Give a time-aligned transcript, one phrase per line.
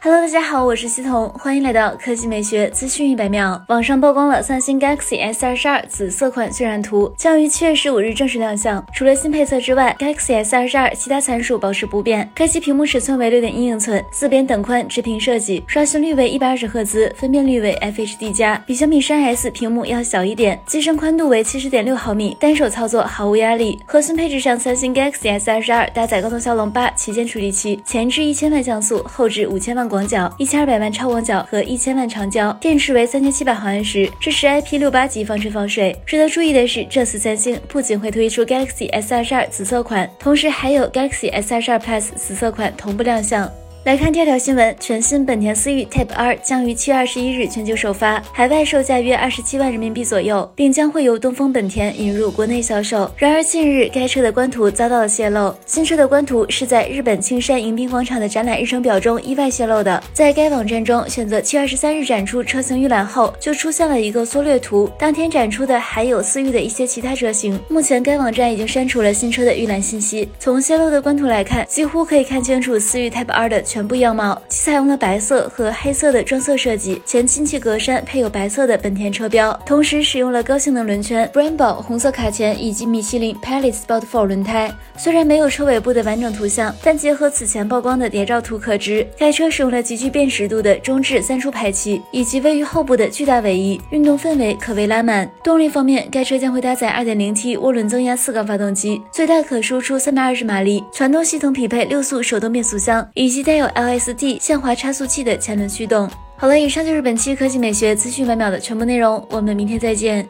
[0.00, 3.60] Hello，大家好，我是西彤，欢迎来到科技美学资讯一百秒。
[3.66, 8.84] 网上曝光了三星 Galaxy S 二十二紫色款渲染图，将于七月十五日正式亮相。
[8.94, 12.30] 除了新配色之外，Galaxy S 二十二其他参数保持不变。
[12.32, 23.76] 该机屏幕尺寸为六点一英寸，四边等宽直屏设计，刷新率为一百二十赫兹，分辨率为 FHD 加，比小米十 s 屏幕要小一点，机身宽度为七十点六毫米，单手操作毫无压力。
[23.84, 29.87] 核心配置上，三星 Galaxy S 二十二搭载高通骁龙八旗舰处理器，前置一千万像素，后置五千万。
[29.88, 35.96] 广角一千二百万超广角和一千万长焦，电池为三千七百毫安时，支持 IP 六八级防尘防水。
[36.04, 43.50] 值得注意的是，这次三星不仅会推出 Galaxy S 二十二紫色款，同时还有 Galaxy S 二十二 Plus 紫色款同步亮相。
[43.88, 53.10] 来看第二条新闻，全新本田思域 Type R 将于七月二十一日全球首发，海外售价约二十七万人民币左右，并将会由东风本田引入国内销售。
[53.16, 60.02] 然而近日该车的官图遭到了泄露，新车的官图是在日本青山迎宾广场的展览日程表中意外泄露的。
[60.12, 67.58] 在该网站中选择七月二十三日展出车型预览后，就出现了一个缩略图，当天展出的还有思域的一些其他车型。
[67.70, 70.28] 目前该网站已经删除了新车的预览信息。
[70.38, 73.77] 从泄露的官图来看，几乎可以看清楚思域 Type R 的全。
[73.78, 84.68] 全部样貌，其采用了白色和黑色的撞色设计，前进气格栅配有白色的本田车标，同时使用了高性能轮圈、Brembo 红色卡钳以及米其林 Pilot Sport Four 轮胎。
[84.96, 95.30] 虽然没有车尾部的完整图像，但结合此前曝光的谍照图可知，该车使用了极具辨识度的中置三出排气，以及位于后部的巨大尾翼，运动氛围可谓拉满。
[95.44, 106.08] 动力方面，该车将会搭载 2.0T 涡轮增压四缸发动机，最大可输出320马力，传动系统匹配六速手动变速箱，以及带有 LSD 限滑差速器的前轮驱动。
[106.36, 110.28] 好了，以上就是本期科技美学资讯百秒的全部内容，我们明天再见。